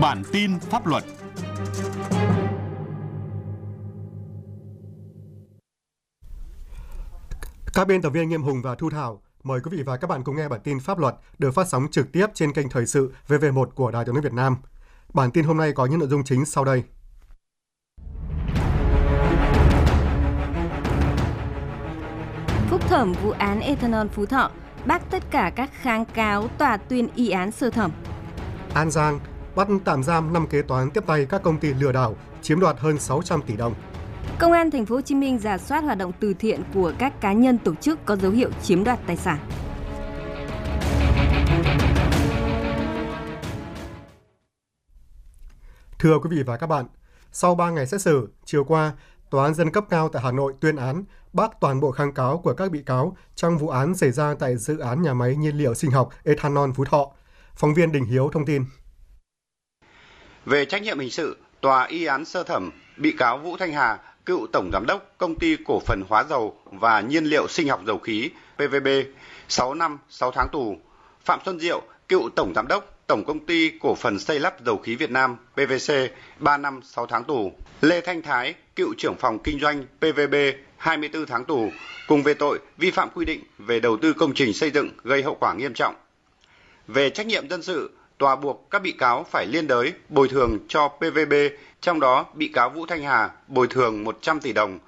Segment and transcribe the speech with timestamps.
[0.00, 1.04] Bản tin pháp luật
[7.74, 10.24] Các biên tập viên Nghiêm Hùng và Thu Thảo mời quý vị và các bạn
[10.24, 13.12] cùng nghe bản tin pháp luật được phát sóng trực tiếp trên kênh Thời sự
[13.28, 14.56] VV1 của Đài Tiếng nói Việt Nam.
[15.14, 16.82] Bản tin hôm nay có những nội dung chính sau đây.
[22.70, 24.50] Phúc thẩm vụ án ethanol Phú Thọ
[24.86, 27.90] bác tất cả các kháng cáo tòa tuyên y án sơ thẩm.
[28.74, 29.20] An Giang
[29.56, 32.76] bắt tạm giam 5 kế toán tiếp tay các công ty lừa đảo chiếm đoạt
[32.78, 33.74] hơn 600 tỷ đồng.
[34.38, 37.20] Công an thành phố Hồ Chí Minh giả soát hoạt động từ thiện của các
[37.20, 39.38] cá nhân tổ chức có dấu hiệu chiếm đoạt tài sản.
[45.98, 46.86] Thưa quý vị và các bạn,
[47.32, 48.92] sau 3 ngày xét xử, chiều qua,
[49.34, 52.38] Tòa án dân cấp cao tại Hà Nội tuyên án bác toàn bộ kháng cáo
[52.38, 55.56] của các bị cáo trong vụ án xảy ra tại dự án nhà máy nhiên
[55.56, 57.06] liệu sinh học ethanol Phú Thọ.
[57.56, 58.64] Phóng viên Đình Hiếu thông tin.
[60.46, 63.98] Về trách nhiệm hình sự, tòa y án sơ thẩm, bị cáo Vũ Thanh Hà,
[64.26, 67.80] cựu tổng giám đốc công ty cổ phần hóa dầu và nhiên liệu sinh học
[67.86, 68.88] dầu khí PVB
[69.48, 70.76] 6 năm 6 tháng tù.
[71.24, 74.78] Phạm Xuân Diệu, cựu tổng giám đốc Tổng công ty cổ phần xây lắp dầu
[74.78, 75.92] khí Việt Nam PVC
[76.38, 77.52] 3 năm 6 tháng tù.
[77.80, 80.34] Lê Thanh Thái, cựu trưởng phòng kinh doanh PVB
[80.84, 81.72] 24 tháng tù
[82.08, 85.22] cùng về tội vi phạm quy định về đầu tư công trình xây dựng gây
[85.22, 85.94] hậu quả nghiêm trọng.
[86.88, 90.58] Về trách nhiệm dân sự, tòa buộc các bị cáo phải liên đới bồi thường
[90.68, 91.34] cho PVB,
[91.80, 94.78] trong đó bị cáo Vũ Thanh Hà bồi thường 100 tỷ đồng.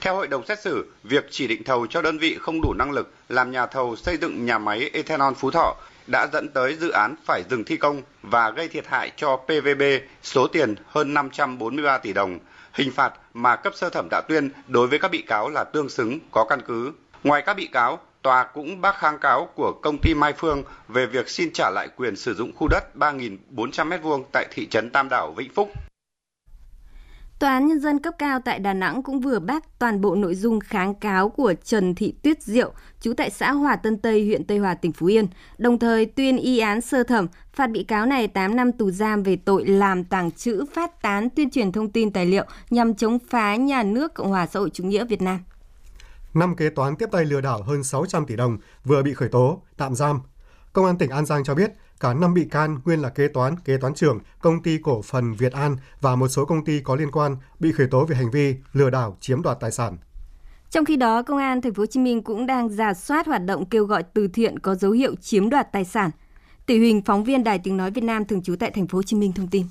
[0.00, 2.92] Theo hội đồng xét xử, việc chỉ định thầu cho đơn vị không đủ năng
[2.92, 6.90] lực làm nhà thầu xây dựng nhà máy ethanol Phú Thọ đã dẫn tới dự
[6.90, 9.82] án phải dừng thi công và gây thiệt hại cho PVB
[10.22, 12.38] số tiền hơn 543 tỷ đồng.
[12.72, 15.88] Hình phạt mà cấp sơ thẩm đã tuyên đối với các bị cáo là tương
[15.88, 16.92] xứng, có căn cứ.
[17.24, 21.06] Ngoài các bị cáo, tòa cũng bác kháng cáo của công ty Mai Phương về
[21.06, 25.08] việc xin trả lại quyền sử dụng khu đất 3.400 m2 tại thị trấn Tam
[25.08, 25.70] Đảo, Vĩnh Phúc.
[27.38, 30.34] Tòa án Nhân dân cấp cao tại Đà Nẵng cũng vừa bác toàn bộ nội
[30.34, 34.44] dung kháng cáo của Trần Thị Tuyết Diệu, trú tại xã Hòa Tân Tây, huyện
[34.44, 35.26] Tây Hòa, tỉnh Phú Yên,
[35.58, 39.22] đồng thời tuyên y án sơ thẩm phạt bị cáo này 8 năm tù giam
[39.22, 43.18] về tội làm tàng trữ, phát tán, tuyên truyền thông tin tài liệu nhằm chống
[43.28, 45.38] phá nhà nước Cộng hòa xã hội chủ nghĩa Việt Nam.
[46.34, 49.62] Năm kế toán tiếp tay lừa đảo hơn 600 tỷ đồng vừa bị khởi tố,
[49.76, 50.20] tạm giam.
[50.72, 53.56] Công an tỉnh An Giang cho biết, cả năm bị can nguyên là kế toán,
[53.64, 56.96] kế toán trưởng công ty cổ phần Việt An và một số công ty có
[56.96, 59.96] liên quan bị khởi tố về hành vi lừa đảo chiếm đoạt tài sản.
[60.70, 63.44] Trong khi đó, Công an thành phố Hồ Chí Minh cũng đang giả soát hoạt
[63.44, 66.10] động kêu gọi từ thiện có dấu hiệu chiếm đoạt tài sản.
[66.66, 69.02] Tỷ Huỳnh, phóng viên Đài Tiếng nói Việt Nam thường trú tại thành phố Hồ
[69.02, 69.66] Chí Minh thông tin.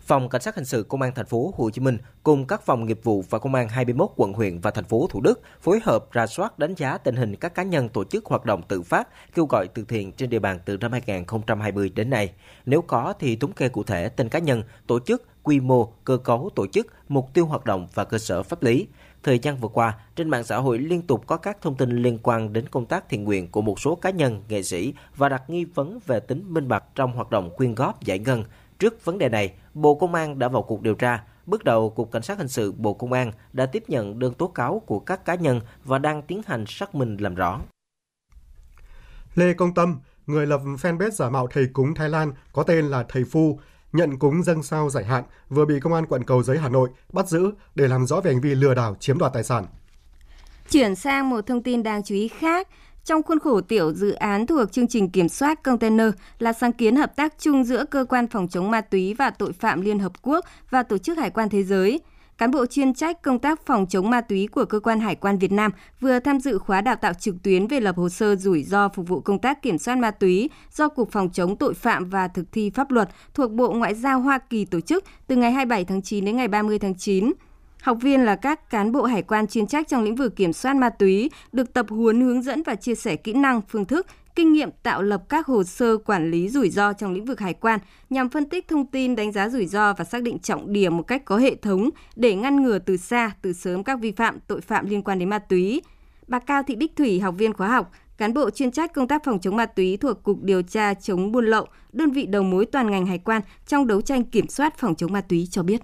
[0.00, 2.86] Phòng Cảnh sát hình sự Công an thành phố Hồ Chí Minh cùng các phòng
[2.86, 6.12] nghiệp vụ và Công an 21 quận huyện và thành phố Thủ Đức phối hợp
[6.12, 9.08] ra soát đánh giá tình hình các cá nhân tổ chức hoạt động tự phát
[9.34, 12.32] kêu gọi từ thiện trên địa bàn từ năm 2020 đến nay.
[12.66, 16.16] Nếu có thì thống kê cụ thể tên cá nhân, tổ chức, quy mô, cơ
[16.16, 18.86] cấu tổ chức, mục tiêu hoạt động và cơ sở pháp lý.
[19.22, 22.18] Thời gian vừa qua, trên mạng xã hội liên tục có các thông tin liên
[22.22, 25.50] quan đến công tác thiện nguyện của một số cá nhân, nghệ sĩ và đặt
[25.50, 28.44] nghi vấn về tính minh bạch trong hoạt động quyên góp giải ngân.
[28.80, 31.24] Trước vấn đề này, Bộ Công an đã vào cuộc điều tra.
[31.46, 34.48] Bước đầu, Cục Cảnh sát Hình sự Bộ Công an đã tiếp nhận đơn tố
[34.48, 37.60] cáo của các cá nhân và đang tiến hành xác minh làm rõ.
[39.34, 43.04] Lê Công Tâm, người lập fanpage giả mạo thầy cúng Thái Lan có tên là
[43.08, 43.58] Thầy Phu,
[43.92, 46.88] nhận cúng dân sao giải hạn vừa bị Công an quận Cầu Giấy Hà Nội
[47.12, 49.66] bắt giữ để làm rõ về hành vi lừa đảo chiếm đoạt tài sản.
[50.70, 52.68] Chuyển sang một thông tin đáng chú ý khác,
[53.04, 56.96] trong khuôn khổ tiểu dự án thuộc chương trình kiểm soát container là sáng kiến
[56.96, 60.12] hợp tác chung giữa cơ quan phòng chống ma túy và tội phạm Liên Hợp
[60.22, 62.00] Quốc và Tổ chức Hải quan Thế giới.
[62.38, 65.38] Cán bộ chuyên trách công tác phòng chống ma túy của Cơ quan Hải quan
[65.38, 68.62] Việt Nam vừa tham dự khóa đào tạo trực tuyến về lập hồ sơ rủi
[68.62, 72.10] ro phục vụ công tác kiểm soát ma túy do Cục Phòng chống tội phạm
[72.10, 75.52] và thực thi pháp luật thuộc Bộ Ngoại giao Hoa Kỳ tổ chức từ ngày
[75.52, 77.32] 27 tháng 9 đến ngày 30 tháng 9.
[77.82, 80.74] Học viên là các cán bộ hải quan chuyên trách trong lĩnh vực kiểm soát
[80.76, 84.52] ma túy, được tập huấn hướng dẫn và chia sẻ kỹ năng, phương thức, kinh
[84.52, 87.80] nghiệm tạo lập các hồ sơ quản lý rủi ro trong lĩnh vực hải quan
[88.10, 91.02] nhằm phân tích thông tin, đánh giá rủi ro và xác định trọng điểm một
[91.02, 94.60] cách có hệ thống để ngăn ngừa từ xa, từ sớm các vi phạm, tội
[94.60, 95.82] phạm liên quan đến ma túy.
[96.26, 99.24] Bà Cao Thị Bích Thủy, học viên khóa học, cán bộ chuyên trách công tác
[99.24, 102.66] phòng chống ma túy thuộc Cục Điều tra chống buôn lậu, đơn vị đầu mối
[102.66, 105.80] toàn ngành hải quan trong đấu tranh kiểm soát phòng chống ma túy cho biết.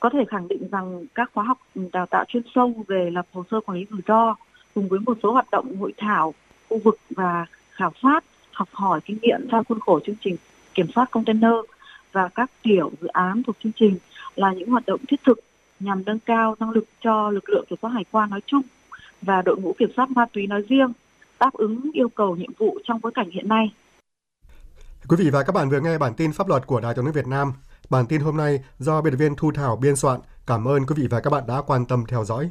[0.00, 3.26] Có thể khẳng định rằng các khóa học ừ, đào tạo chuyên sâu về lập
[3.32, 4.34] hồ sơ quản lý rủi ro
[4.74, 6.34] cùng với một số hoạt động hội thảo
[6.68, 10.36] khu vực và khảo sát, học hỏi kinh nghiệm trong khuôn khổ chương trình
[10.74, 11.52] kiểm soát container
[12.12, 13.98] và các tiểu dự án thuộc chương trình
[14.36, 15.40] là những hoạt động thiết thực
[15.80, 18.62] nhằm nâng cao năng lực cho lực lượng kiểm soát hải quan nói chung
[19.22, 20.92] và đội ngũ kiểm soát ma túy nói riêng
[21.40, 23.72] đáp ứng yêu cầu nhiệm vụ trong bối cảnh hiện nay.
[25.08, 27.12] Quý vị và các bạn vừa nghe bản tin pháp luật của Đài tiếng nói
[27.12, 27.52] Việt Nam.
[27.90, 30.20] Bản tin hôm nay do biên tập viên Thu Thảo biên soạn.
[30.46, 32.50] Cảm ơn quý vị và các bạn đã quan tâm theo dõi.